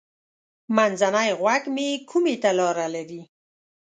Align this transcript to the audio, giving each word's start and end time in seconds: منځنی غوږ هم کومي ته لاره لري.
منځنی 0.75 1.29
غوږ 1.39 1.63
هم 1.69 1.77
کومي 2.09 2.35
ته 2.43 2.49
لاره 2.59 2.87
لري. 2.95 3.21